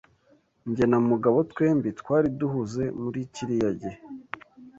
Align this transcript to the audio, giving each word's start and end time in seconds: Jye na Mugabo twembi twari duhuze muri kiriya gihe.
Jye 0.75 0.85
na 0.91 0.99
Mugabo 1.11 1.37
twembi 1.51 1.89
twari 1.99 2.27
duhuze 2.39 2.83
muri 3.01 3.19
kiriya 3.33 3.71
gihe. 3.81 3.99